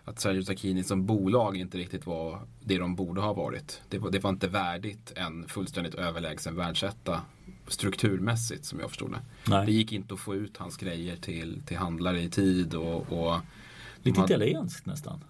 [0.03, 3.81] att Sergio Takini som bolag inte riktigt var det de borde ha varit.
[3.89, 7.21] Det var, det var inte värdigt en fullständigt överlägsen världsetta
[7.67, 9.19] strukturmässigt som jag förstod det.
[9.51, 9.65] Nej.
[9.65, 13.37] Det gick inte att få ut hans grejer till, till handlare i tid och, och
[14.03, 14.33] Lite hade...
[14.33, 15.23] italienskt nästan.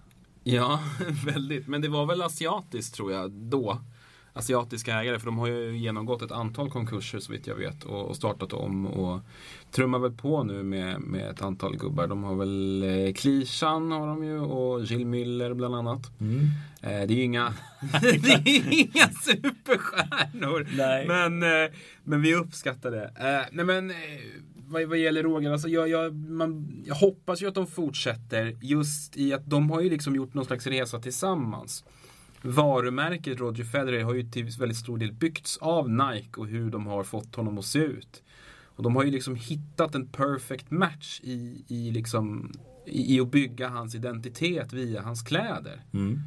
[0.44, 0.80] Ja,
[1.26, 1.68] väldigt.
[1.68, 3.78] Men det var väl asiatiskt tror jag då.
[4.36, 8.06] Asiatiska ägare, för de har ju genomgått ett antal konkurser så vitt jag vet och,
[8.06, 9.20] och startat om och
[9.70, 12.06] trummar väl på nu med, med ett antal gubbar.
[12.06, 16.20] De har väl eh, Klishan har de ju och Jill Müller bland annat.
[16.20, 16.40] Mm.
[16.80, 17.54] Eh, det är ju inga,
[18.00, 20.68] det är inga superstjärnor.
[20.76, 21.06] Nej.
[21.06, 21.70] Men, eh,
[22.04, 23.04] men vi uppskattar det.
[23.04, 23.96] Eh, nej men eh,
[24.74, 29.16] vad, vad gäller Roger, alltså jag, jag, man, jag hoppas ju att de fortsätter just
[29.16, 31.84] i att de har ju liksom gjort någon slags resa tillsammans.
[32.42, 36.86] Varumärket Roger Federer har ju till väldigt stor del byggts av Nike och hur de
[36.86, 38.22] har fått honom att se ut.
[38.76, 42.52] Och de har ju liksom hittat en perfect match i, i, liksom,
[42.86, 45.80] i, i att bygga hans identitet via hans kläder.
[45.92, 46.20] Mm.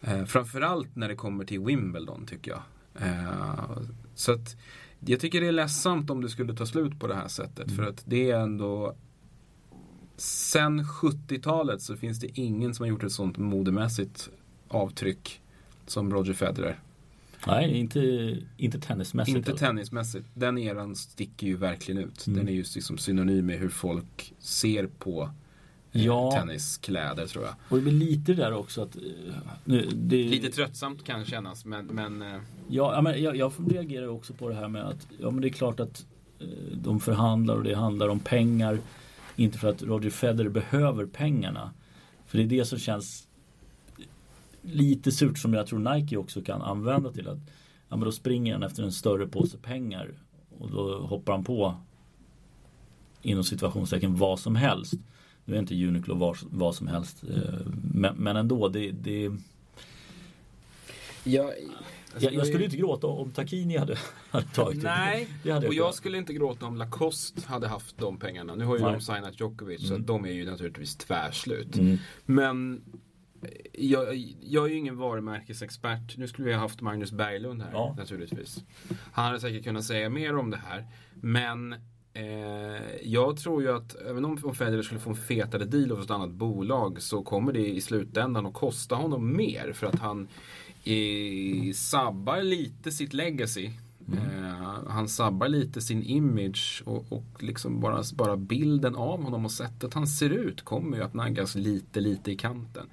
[0.00, 2.62] Eh, framförallt när det kommer till Wimbledon tycker jag.
[3.08, 3.78] Eh,
[4.14, 4.56] så att
[5.08, 7.66] jag tycker det är ledsamt om det skulle ta slut på det här sättet.
[7.66, 7.76] Mm.
[7.76, 8.96] För att det är ändå
[10.16, 14.30] Sen 70-talet så finns det ingen som har gjort ett sånt modemässigt
[14.68, 15.40] avtryck
[15.86, 16.80] som Roger Federer.
[17.46, 18.00] Nej, inte,
[18.56, 19.36] inte tennismässigt.
[19.36, 20.26] Inte tennismässigt.
[20.34, 22.26] Den eran sticker ju verkligen ut.
[22.26, 22.38] Mm.
[22.38, 25.30] Den är ju liksom synonym med hur folk ser på
[26.04, 26.30] ja.
[26.30, 27.54] tenniskläder tror jag.
[27.68, 28.96] Och det blir lite där också att...
[28.96, 29.02] Eh,
[29.64, 30.24] nu, det...
[30.24, 31.86] Lite tröttsamt kan kännas men...
[31.86, 35.40] men eh, ja, men jag, jag reagerar också på det här med att ja, men
[35.40, 36.06] det är klart att
[36.72, 38.78] de förhandlar och det handlar om pengar.
[39.36, 41.72] Inte för att Roger Federer behöver pengarna.
[42.26, 43.28] För det är det som känns
[44.62, 47.38] lite surt som jag tror Nike också kan använda till att
[47.88, 50.10] ja, men då springer han efter en större påse pengar
[50.58, 51.74] och då hoppar han på
[53.22, 54.94] inom situationstecken vad som helst.
[55.48, 57.24] Nu är inte Uniqlo vad, vad som helst.
[57.24, 58.90] Eh, men, men ändå, det...
[58.90, 59.30] det
[61.24, 61.52] jag,
[62.18, 63.96] jag, jag, skulle inte gråta om Takini hade,
[64.30, 65.58] hade tagit Nej, det.
[65.58, 68.54] Nej, och jag skulle inte gråta om Lacoste hade haft de pengarna.
[68.54, 68.92] Nu har ju Nej.
[68.92, 70.00] de signat Djokovic mm.
[70.00, 71.76] så de är ju naturligtvis tvärslut.
[71.76, 71.98] Mm.
[72.24, 72.82] Men
[73.72, 76.16] jag, jag, är ju ingen varumärkesexpert.
[76.16, 77.94] Nu skulle vi ha haft Magnus Berglund här ja.
[77.98, 78.64] naturligtvis.
[79.12, 80.86] Han hade säkert kunnat säga mer om det här.
[81.14, 81.74] Men
[82.16, 86.00] Eh, jag tror ju att även om, om Federer skulle få en fetare deal av
[86.00, 90.28] ett annat bolag så kommer det i slutändan att kosta honom mer för att han
[90.84, 93.70] eh, sabbar lite sitt legacy.
[94.08, 94.18] Mm.
[94.18, 99.52] Eh, han sabbar lite sin image och, och liksom bara, bara bilden av honom och
[99.52, 102.86] sättet han ser ut kommer ju att naggas lite, lite i kanten.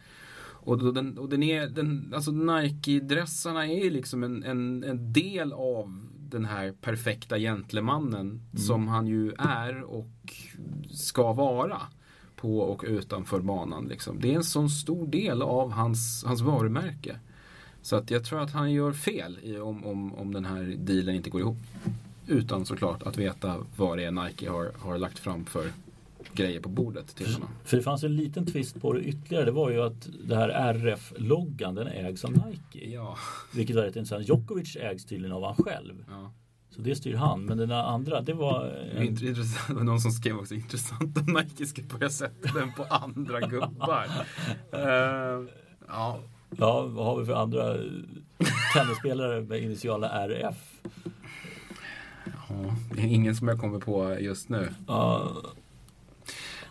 [0.66, 6.00] Och, den, och den är, den, alltså Nike-dressarna är liksom en, en, en del av
[6.30, 8.58] den här perfekta gentlemannen mm.
[8.58, 10.08] som han ju är och
[10.92, 11.82] ska vara
[12.36, 13.86] på och utanför banan.
[13.86, 14.20] Liksom.
[14.20, 17.20] Det är en sån stor del av hans, hans varumärke.
[17.82, 21.16] Så att jag tror att han gör fel i, om, om, om den här dealen
[21.16, 21.58] inte går ihop.
[22.28, 25.72] Utan såklart att veta vad det är Nike har, har lagt fram för
[26.34, 27.50] grejer på bordet till honom.
[27.64, 29.46] För det fanns en liten twist på det ytterligare.
[29.46, 32.90] Det var ju att det här RF-loggan den ägs av Nike.
[32.90, 33.18] Ja.
[33.54, 34.30] Vilket var rätt intressant.
[34.30, 36.06] Djokovic ägs tydligen av han själv.
[36.10, 36.32] ja.
[36.76, 37.46] Så det styr han.
[37.46, 38.64] Men den andra, det var...
[38.66, 39.84] Det var intressant.
[39.84, 44.06] Någon som skrev också intressant om Nike ska börja sätta den på andra gubbar.
[44.72, 45.44] Eh,
[45.88, 46.20] ja,
[46.58, 47.78] Ja, vad har vi för andra
[48.74, 50.56] tennisspelare med initiala RF?
[52.26, 54.70] ja, det är ingen som jag kommer på just nu.
[54.88, 55.63] Ja, Men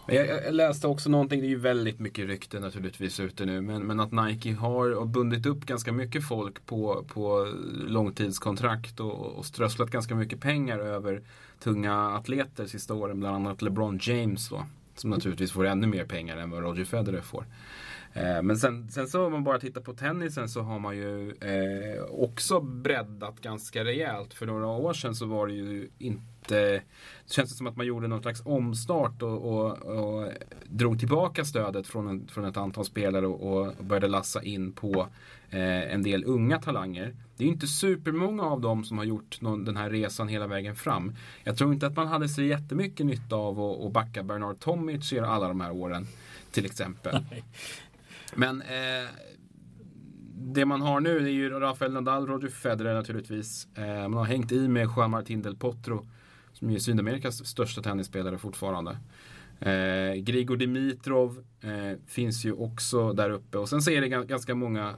[0.07, 3.83] jag, jag läste också någonting, det är ju väldigt mycket rykte naturligtvis ute nu, men,
[3.83, 7.53] men att Nike har bundit upp ganska mycket folk på, på
[7.87, 11.23] långtidskontrakt och, och strösslat ganska mycket pengar över
[11.61, 14.67] tunga atleter sista åren, bland annat LeBron James då.
[14.95, 17.47] Som naturligtvis får ännu mer pengar än vad Roger Federer får.
[18.13, 21.31] Eh, Men sen, sen så om man bara tittar på tennisen så har man ju
[21.31, 24.35] eh, också breddat ganska rejält.
[24.35, 26.83] För några år sedan så var det ju inte det
[27.27, 30.33] känns som att man gjorde någon slags omstart och, och, och
[30.65, 35.09] drog tillbaka stödet från, en, från ett antal spelare och, och började lassa in på
[35.51, 37.17] eh, en del unga talanger.
[37.37, 40.47] Det är ju inte supermånga av dem som har gjort någon, den här resan hela
[40.47, 41.17] vägen fram.
[41.45, 45.13] Jag tror inte att man hade så jättemycket nytta av att, att backa Bernard Tomic
[45.13, 46.07] i alla de här åren.
[46.53, 47.25] Till exempel.
[48.35, 49.09] Men eh,
[50.35, 53.69] det man har nu är ju Rafael Nadal, Roger Federer naturligtvis.
[53.75, 56.07] Eh, man har hängt i med Juan Martín del Potro.
[56.63, 58.99] Som är Sydamerikas största tennisspelare fortfarande.
[59.61, 63.59] Eh, Grigor Dimitrov eh, finns ju också där uppe.
[63.59, 64.95] Och sen så är det ganska många,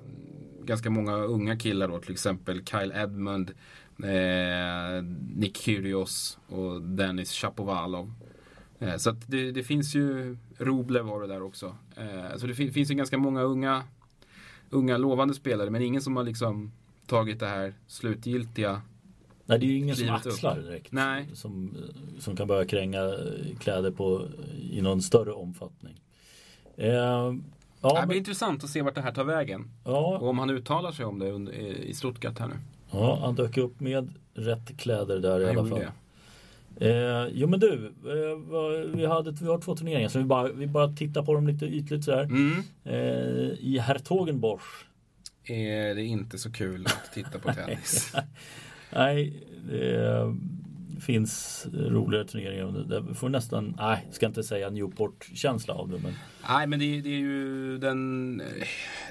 [0.65, 1.99] ganska många unga killar då.
[2.01, 3.51] Till exempel Kyle Edmund,
[4.03, 5.05] eh,
[5.37, 8.13] Nick Kyrgios och Dennis Shapovalov.
[8.79, 11.77] Eh, Så att det, det finns ju, Roblev var det där också.
[11.97, 13.83] Eh, Så det fin- finns ju ganska många unga,
[14.71, 16.73] unga lovande spelare men ingen som har liksom
[17.07, 18.83] tagit det här slutgiltiga
[19.47, 20.15] nej, det är ju ingen som upp.
[20.15, 20.93] axlar direkt.
[20.93, 21.29] Nej.
[21.35, 21.77] Som,
[22.19, 23.11] som kan börja kränga
[23.61, 24.27] kläder på,
[24.71, 26.01] i någon större omfattning.
[26.77, 27.31] Eh, ja,
[27.83, 29.71] det blir men, intressant att se vart det här tar vägen.
[29.85, 32.55] ja, Och om han uttalar sig om det i Stuttgart här nu.
[32.91, 35.79] ja, han dök upp med rätt kläder där i alla fall.
[35.79, 35.93] det.
[36.81, 40.67] Eh, jo men du, eh, vi, hade, vi har två turneringar så vi bara, vi
[40.67, 42.23] bara tittar på dem lite ytligt sådär.
[42.23, 42.63] Mm.
[42.85, 44.87] Eh, I Hertogenbosch.
[45.45, 48.15] Är det inte så kul att titta på tennis?
[48.95, 50.35] Nej, det
[51.01, 52.85] finns roligare turneringar.
[52.89, 55.99] Det får nästan, nej, ska inte säga Newport-känsla av det.
[55.99, 56.13] Men,
[56.49, 58.43] Nej men det, det är ju den,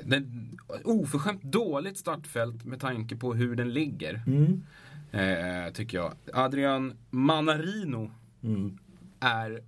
[0.06, 0.50] den
[0.84, 4.22] oförskämt dåligt startfält med tanke på hur den ligger.
[4.28, 4.64] mm,
[5.12, 6.14] Eh, tycker jag.
[6.34, 8.12] Adrian Manarino
[8.44, 8.78] mm,
[9.20, 9.62] är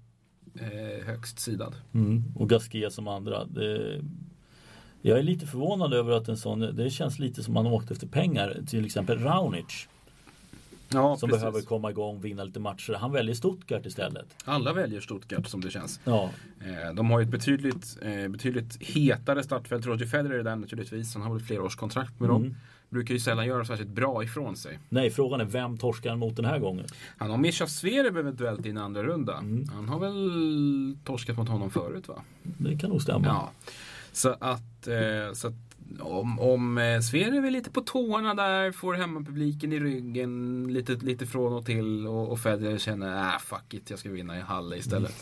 [0.59, 1.75] eh, högst sidad.
[1.93, 2.23] mm.
[2.35, 3.45] Och Gasquet som andra.
[3.45, 4.01] Det,
[5.01, 8.07] jag är lite förvånad över att en sån, det känns lite som man åkt efter
[8.07, 8.57] pengar.
[8.67, 9.87] Till exempel Raonic.
[10.95, 12.93] Ja, Som behöver komma igång, vinna lite matcher.
[12.93, 14.25] Han väljer Stuttgart istället.
[14.45, 15.99] Alla väljer Stuttgart som det känns.
[16.03, 16.29] Ja,
[16.65, 19.85] Eh, de har ju ett betydligt, eh, betydligt hetare startfält.
[19.85, 21.13] Roger Federer är där naturligtvis.
[21.13, 22.41] Han har väl flera års kontrakt med dem.
[22.41, 22.55] Mm.
[22.89, 24.79] Brukar ju sällan göra särskilt bra ifrån sig.
[24.89, 26.85] nej frågan är vem torskar han mot den här gången?
[27.17, 29.37] Han har Mischa Zverev eventuellt i en andra runda.
[29.37, 29.69] Mm.
[29.73, 32.21] Han har väl torskat mot honom förut va?
[32.43, 33.25] Det kan nog stämma.
[33.27, 33.51] Ja.
[34.11, 35.53] Så att, eh, så att
[35.99, 41.53] om, om eh, är lite på tårna där, får hemmapubliken i ryggen lite, lite från
[41.53, 45.15] och till och, och Federer känner äh, fuck it, jag ska vinna i Halle istället.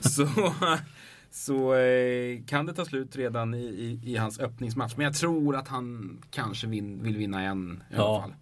[0.00, 0.28] så
[1.30, 4.92] så eh, kan det ta slut redan i, i, i hans öppningsmatch.
[4.96, 8.08] Men jag tror att han kanske vin, vill vinna en i Ja.
[8.14, 8.34] alla fall.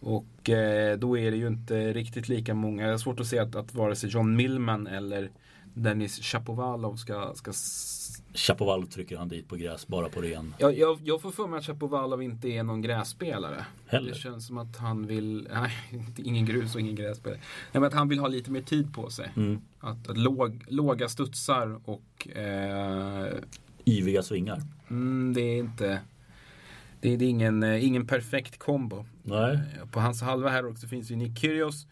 [0.00, 2.82] Och eh, då är det ju inte riktigt lika många.
[2.84, 5.30] Jag har svårt att se att, att vare sig John Millman eller
[5.82, 7.52] Dennis Shapovalov ska, ska
[8.34, 10.54] Chapovalov trycker han dit på gräs bara på ren.
[10.58, 13.66] jag, jag, jag får för mig att Shapovalov inte är någon grässpelare.
[13.86, 14.08] Heller.
[14.08, 15.72] Det känns som att han vill, nej,
[16.16, 17.40] ingen grus och ingen grässpelare.
[17.72, 19.32] Nej, men att han vill ha lite mer tid på sig.
[19.36, 19.60] Mm.
[19.80, 23.34] Att, att låg, låga studsar och eh,
[23.84, 24.62] Yviga svingar.
[24.90, 26.00] mm, det är inte
[27.00, 29.04] det är, det är ingen, eh, ingen perfekt kombo.
[29.22, 29.58] Nej.
[29.90, 31.86] På hans halva här också finns ju Nick Kyrgios,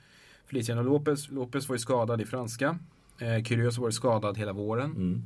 [0.46, 1.30] Feliciano Lopez.
[1.30, 2.78] Lopez var ju skadad i franska.
[3.18, 4.90] Eh, Kyrgios har varit skadad hela våren.
[4.90, 5.22] Mm.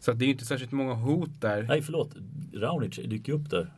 [0.00, 1.62] Så att det är inte särskilt många hot där.
[1.62, 2.10] Nej förlåt,
[2.54, 3.72] Raonic dyker upp där.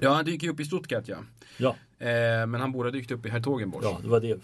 [0.00, 1.16] Ja, han dyker upp i Stuttgart ja.
[1.58, 3.84] Ja, Eh, men han borde ha dykt upp i Hertogenbosch.
[3.84, 4.40] ja det var det.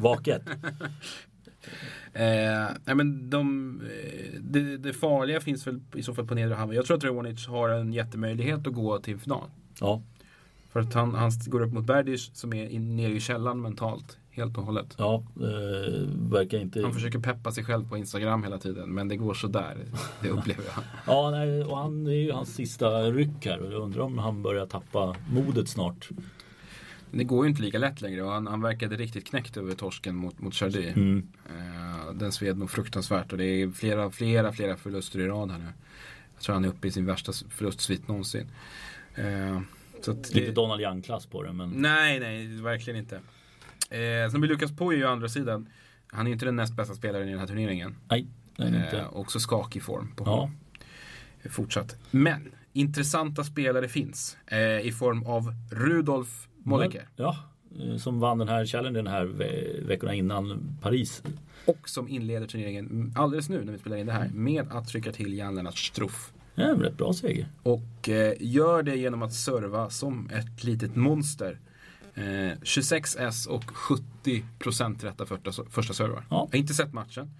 [0.00, 0.42] Vaket.
[2.12, 6.54] Eh, nej men de, eh, det, det farliga finns väl i så fall på nedre
[6.54, 6.76] halvan.
[6.76, 9.50] Jag tror att Raonic har en jättemöjlighet att gå till final.
[9.80, 10.02] Ja,
[10.72, 14.18] För att han, han går upp mot Berdych som är in, nere i källan mentalt.
[14.36, 14.94] Helt och hållet.
[14.98, 16.82] ja eh, verkar inte...
[16.82, 18.94] Han försöker peppa sig själv på Instagram hela tiden.
[18.94, 19.76] Men det går sådär.
[20.22, 20.84] Det upplever jag.
[21.06, 23.58] Ja, nej, och han är ju hans sista ryck här.
[23.58, 26.08] Och jag undrar om han börjar tappa modet snart.
[27.10, 28.22] Det går ju inte lika lätt längre.
[28.22, 30.88] Och han, han verkade riktigt knäckt över torsken mot, mot Chardy.
[30.88, 31.28] Mm.
[31.48, 35.58] Eh, den sved nog fruktansvärt och det är flera, flera, flera förluster i rad här
[35.58, 35.72] nu.
[36.34, 38.46] Jag tror han är uppe i sin värsta förlustsvit någonsin.
[39.14, 39.60] Eh,
[40.00, 40.40] så att det...
[40.40, 41.70] Lite Donald Young-klass på det men...
[41.70, 43.20] Nej, nej, verkligen inte.
[43.90, 45.68] Eh, sen blir Lukas ju å andra sidan.
[46.06, 47.96] Han är ju inte den näst bästa spelaren i den här turneringen.
[48.08, 48.98] Nej, nej inte.
[48.98, 50.56] Eh, också skakig form på honom.
[51.42, 51.50] Ja.
[51.50, 51.96] Fortsatt.
[52.10, 54.36] Men intressanta spelare finns.
[54.46, 57.08] Eh, I form av Rudolf Molleker.
[57.16, 57.36] Ja,
[57.80, 61.22] eh, som vann den här challengen den här ve veckorna innan Paris.
[61.66, 65.12] Och som inleder turneringen alldeles nu när vi spelar in det här med att trycka
[65.12, 66.32] till Jan-Lennart Struff.
[66.54, 67.48] Ja, rätt bra seger.
[67.62, 71.58] Och eh, gör det genom att serva som ett litet monster.
[72.16, 76.24] Eh, 26 S och 70% rätta första, första servar.
[76.30, 76.36] Ja.
[76.36, 77.30] Jag har inte sett matchen.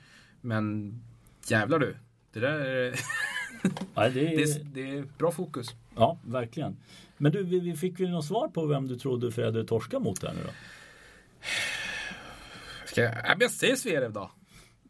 [0.40, 0.94] Men
[1.46, 1.96] jävlar du.
[2.32, 2.94] Det där är,
[3.94, 4.36] ja, det, är...
[4.36, 5.68] det, det, är bra fokus.
[5.94, 6.76] Ja, verkligen.
[7.16, 10.22] Men du, vi, vi fick väl något svar på vem du trodde Federer torska mot
[10.22, 10.50] här nu då?
[12.86, 14.30] Ska jag, jag säger Zverev då.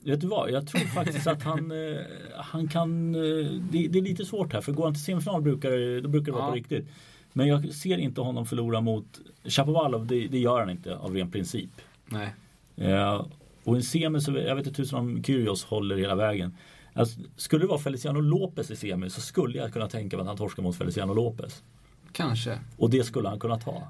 [0.01, 2.05] Vet du vad, jag tror faktiskt att han, eh,
[2.37, 3.15] han kan...
[3.15, 3.21] Eh,
[3.71, 6.33] det, det, är lite svårt här för går han till semifinal brukar, då brukar det
[6.33, 6.49] vara ja.
[6.49, 6.89] på riktigt.
[7.37, 11.31] Men jag ser inte honom förlora mot Shapovalov, det, det gör han inte av ren
[11.31, 11.71] princip.
[12.07, 12.35] Nej.
[12.77, 13.27] Eh,
[13.65, 16.57] och en semi, så, jag vet inte tusen om Kyrgios håller hela vägen.
[16.93, 20.29] Alltså, skulle det vara Feliciano Lopez i semi så skulle jag kunna tänka mig att
[20.29, 21.63] han torskar mot Feliciano Lopez.
[22.13, 22.59] Kanske.
[22.77, 23.89] Och det skulle han kunna ta.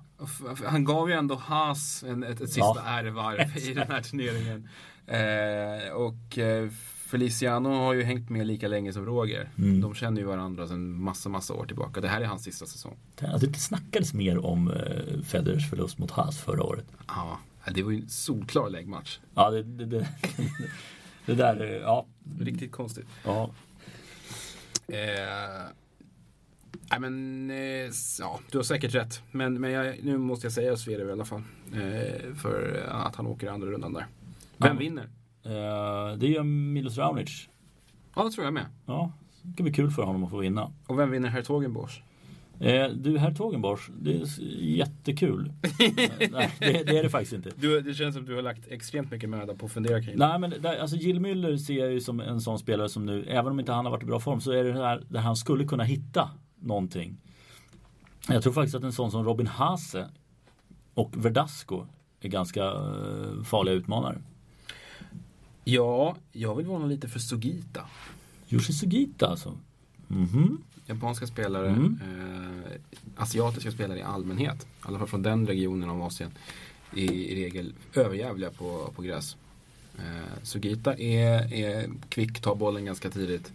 [0.65, 2.83] Han gav ju ändå Haas ett, ett sista ja.
[2.87, 4.69] ärvarv i den här turneringen.
[5.09, 6.71] Eh, och eh,
[7.07, 9.51] Feliciano har ju hängt med lika länge som Roger.
[9.59, 9.81] Mm.
[9.81, 12.01] De känner ju varandra sedan massa, massa år tillbaka.
[12.01, 12.97] Det här är hans sista säsong.
[13.21, 16.85] Alltså, det snackades mer om eh, Federers förlust mot Haas förra året.
[17.09, 17.39] Ja,
[17.75, 19.19] det var ju en solklar läggmatch.
[19.35, 20.09] Ja, det, det, det,
[21.27, 22.07] det där, ja.
[22.41, 23.07] Riktigt konstigt.
[23.25, 23.51] Ja.
[24.89, 25.71] Eh,
[26.91, 29.23] Nej men, eh, ja, du har säkert rätt.
[29.31, 31.43] Men, men jag, nu måste jag säga Zverev i alla fall.
[31.73, 34.07] Eh, för att han åker andra rundan där.
[34.57, 34.79] Vem ja.
[34.79, 35.09] vinner?
[35.47, 37.49] Eh, det gör Milos Raonic.
[38.15, 38.67] Ja, det tror jag med.
[38.87, 40.73] Ja, det kan bli kul för honom att få vinna.
[40.87, 42.03] Och vem vinner Hertogenbosch?
[42.61, 44.27] Eh, du, Hertogenbosch, det är
[44.61, 45.53] jättekul.
[46.31, 47.51] Nej, det, det, är det faktiskt inte.
[47.57, 50.19] Du, det känns som att du har lagt extremt mycket möda på att fundera kring
[50.19, 50.29] det.
[50.29, 53.25] Nej, men där, alltså Jill Müller ser jag ju som en sån spelare som nu,
[53.25, 55.37] även om inte han har varit i bra form, så är det där, där han
[55.37, 56.31] skulle kunna hitta
[56.61, 57.17] någonting.
[58.29, 60.09] Jag tror faktiskt att en sån som Robin Hase
[60.95, 61.87] och Verdasco
[62.21, 64.19] är ganska uh, farliga utmanare.
[65.69, 67.81] Ja, jag vill varna lite för Sugita.
[68.49, 69.59] Yoshi Sugita alltså?
[70.11, 70.57] Mm -hmm.
[70.87, 72.01] Japanska spelare, mm.
[72.03, 72.73] eh,
[73.17, 76.31] asiatiska spelare i allmänhet, i alla fall från den regionen av Asien,
[76.95, 79.37] i, i regel överjävliga på, på gräs.
[79.99, 83.53] Eh, Sugita är, är kvick, tar bollen ganska tidigt.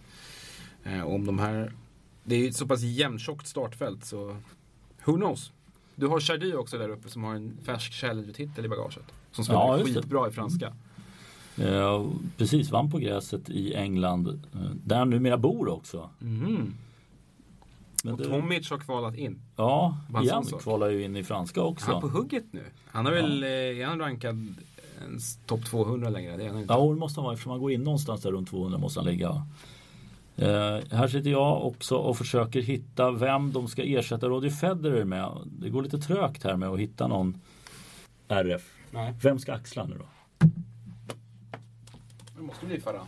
[0.84, 1.72] Eh, om de här
[2.24, 4.36] det är ett så pass jämntjockt startfält så
[5.04, 5.52] who knows.
[5.94, 9.04] Du har Chardy också där uppe som har en färsk Challenger-titel i bagaget.
[9.32, 10.72] Som spelar ja, skitbra i franska.
[11.56, 14.28] Ja, precis, vann på gräset i England.
[14.54, 16.10] Eh, där han numera bor också.
[16.20, 16.74] Mm.
[18.04, 18.24] Men och det...
[18.24, 19.40] Tomic har kvalat in.
[19.56, 21.86] Ja, Jan kvalar ju in i franska också.
[21.86, 22.64] Han är på hugget nu.
[22.86, 23.48] Han har väl, ja.
[23.48, 24.54] Eh, är han rankad
[25.46, 26.36] topp 200 längre?
[26.36, 26.74] Det är han inte.
[26.74, 27.34] Ja, det måste han vara.
[27.34, 29.46] Eftersom han går in någonstans där runt 200 måste han ligga.
[30.36, 35.30] Eh, här sitter jag också och försöker hitta vem de ska ersätta Roger Federer med.
[35.44, 37.40] Det går lite trögt här med att hitta någon
[38.28, 38.62] RF.
[38.90, 39.14] Nej.
[39.22, 40.04] Vem ska axla nu då?
[42.42, 43.02] Det måste bli Farah.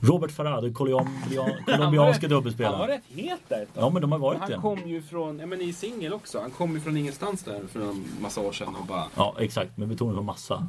[0.00, 2.78] Robert Farah, den colombianska dubbelspelaren.
[2.78, 3.84] Han var rätt het där ett tag.
[3.84, 4.56] Ja men de har varit Han det.
[4.56, 6.40] kom ju från, ja men i singel också.
[6.40, 9.04] Han kom ju från ingenstans där för en massa år sedan och bara...
[9.16, 10.68] Ja exakt, med betoning på massa.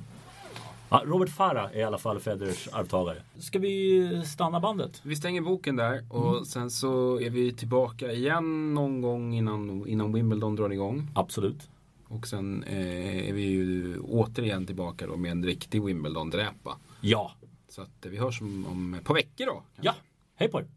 [0.89, 3.17] Ja, Robert Farah är i alla fall Federers arvtagare.
[3.39, 5.01] Ska vi stanna bandet?
[5.03, 6.45] Vi stänger boken där och mm.
[6.45, 11.07] sen så är vi tillbaka igen någon gång innan, innan Wimbledon drar igång.
[11.15, 11.69] Absolut.
[12.07, 16.77] Och sen eh, är vi ju återigen tillbaka då med en riktig Wimbledon-dräpa.
[17.01, 17.31] Ja.
[17.69, 19.63] Så att vi hörs om, om ett par veckor då.
[19.81, 19.95] Ja,
[20.35, 20.67] hej på er!